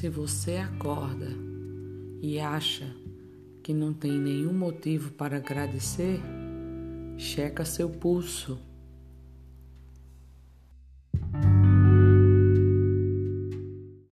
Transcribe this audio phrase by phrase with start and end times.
[0.00, 1.28] Se você acorda
[2.22, 2.90] e acha
[3.62, 6.18] que não tem nenhum motivo para agradecer,
[7.18, 8.58] checa seu pulso.